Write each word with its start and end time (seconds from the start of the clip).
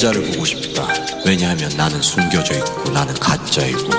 진짜를 0.00 0.24
보고 0.32 0.46
싶다. 0.46 0.88
왜냐하면 1.26 1.70
나는 1.76 2.00
숨겨져 2.00 2.54
있고 2.54 2.90
나는 2.90 3.12
가짜이고 3.14 3.90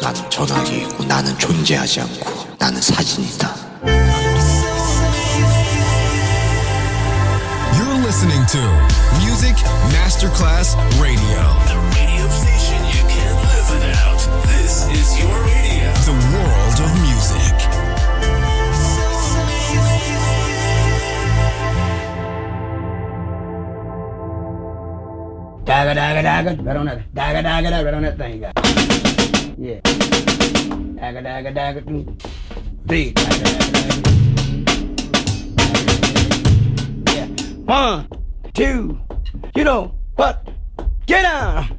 나는 0.00 0.30
전화기이고 0.30 1.04
나는 1.04 1.36
존재하지 1.38 2.00
않고 2.00 2.46
나는 2.58 2.80
사진이다. 2.80 3.54
You're 7.76 8.00
listening 8.00 8.46
to 8.46 8.60
Music 9.20 9.54
Masterclass 9.92 10.76
Radio. 10.98 11.42
The 11.68 11.76
radio 11.92 12.24
station 12.40 12.80
you 12.88 13.02
can't 13.04 13.36
live 13.44 13.68
without. 13.70 14.20
This 14.48 14.88
is 14.88 15.12
your 15.20 15.36
radio. 15.44 15.92
The 16.08 16.16
world 16.32 16.59
Dagger, 25.70 25.94
dagger, 25.94 26.22
dagger, 26.22 26.62
right 26.64 26.76
on 26.76 26.86
that. 26.86 27.14
Dagger, 27.14 27.42
dagger, 27.42 27.70
dagger, 27.70 27.84
right 27.84 27.94
on 27.94 28.02
that 28.02 28.18
thing, 28.18 28.40
guy. 28.40 28.52
Yeah. 29.56 29.78
Dagger, 30.96 31.22
dagger, 31.22 31.52
dagger, 31.52 31.80
two, 31.82 32.16
three. 32.88 33.12
Dagger, 33.12 33.44
dagger, 33.44 33.70
dagger. 33.70 34.10
Yeah. 37.14 37.26
One, 37.66 38.08
two, 38.52 38.98
you 39.54 39.62
know 39.62 39.94
what? 40.16 40.48
Get 41.06 41.22
down. 41.22 41.78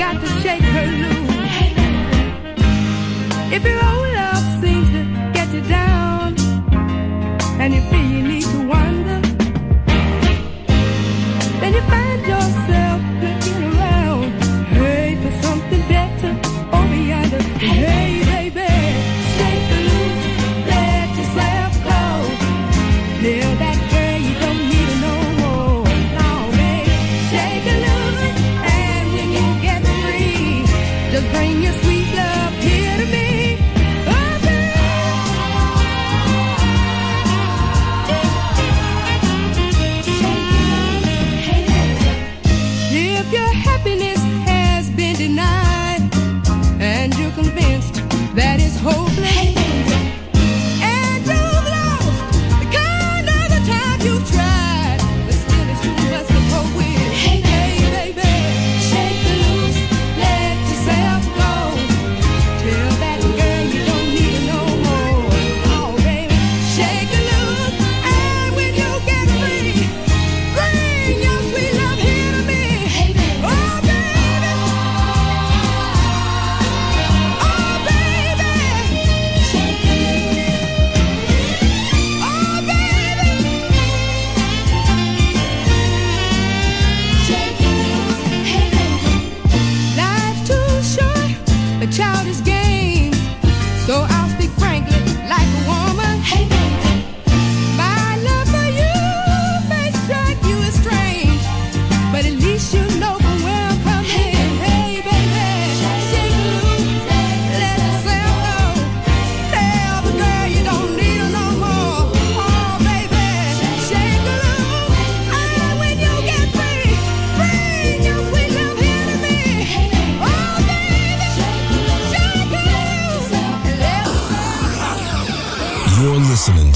got 0.00 0.18
to 0.18 0.26
shake 0.40 0.62
her 0.62 0.86
loose. 0.86 1.30
If 3.52 3.62
you're 3.64 3.84
always 3.84 4.09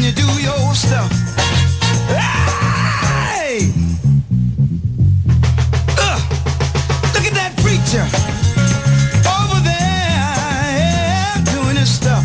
when 0.00 0.08
you 0.08 0.14
do 0.14 0.40
your 0.40 0.74
stuff. 0.74 1.10
Hey! 2.08 3.68
Uh, 5.98 6.18
look 7.12 7.26
at 7.28 7.34
that 7.36 7.52
preacher 7.60 8.04
over 9.28 9.60
there 9.60 11.36
doing 11.52 11.76
his 11.76 11.92
stuff. 11.92 12.24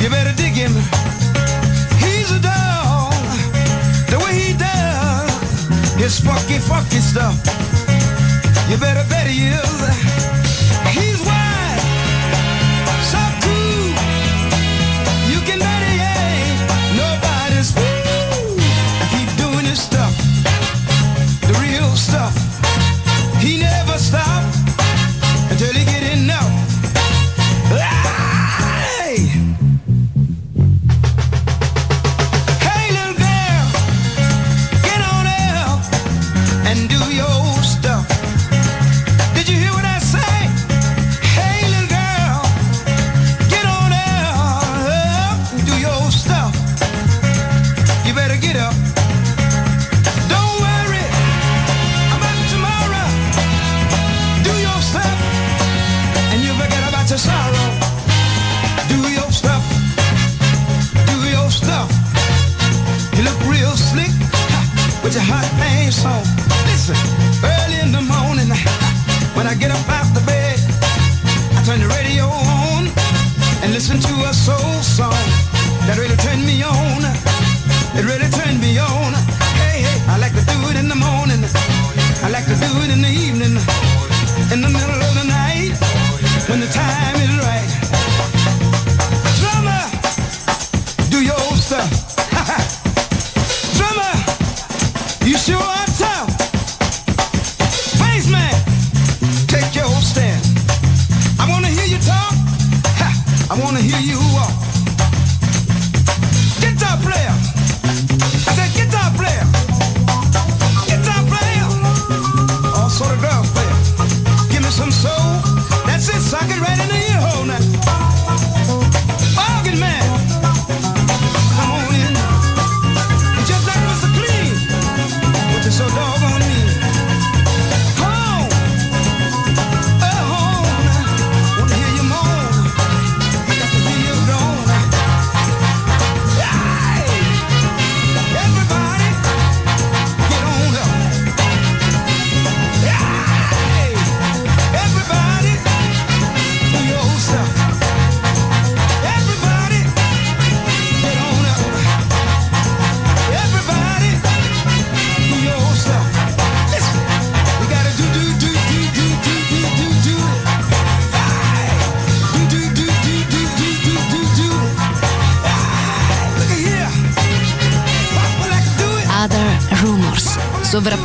You 0.00 0.10
better 0.10 0.34
dig 0.34 0.54
him. 0.54 0.74
He's 2.02 2.32
a 2.32 2.40
dog. 2.40 3.14
The 4.10 4.18
way 4.24 4.34
he 4.34 4.52
does 4.58 5.68
his 6.02 6.18
funky, 6.18 6.58
funky 6.58 6.98
stuff. 6.98 7.36
You 8.68 8.76
better 8.76 9.08
bet 9.08 9.28
he 9.28 9.50
is. 9.54 9.78
He's 10.90 11.24
wild. 11.24 11.37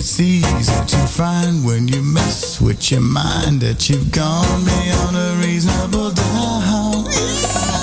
It's 0.00 0.18
easy 0.18 0.72
to 0.72 0.96
find 1.06 1.62
when 1.62 1.86
you 1.86 2.00
mess 2.00 2.58
with 2.58 2.90
your 2.90 3.02
mind 3.02 3.60
that 3.60 3.90
you've 3.90 4.10
gone 4.10 4.64
beyond 4.64 5.14
a 5.14 5.46
reasonable 5.46 6.10
doubt. 6.12 7.06
Yeah. 7.12 7.79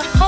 Oh. 0.00 0.27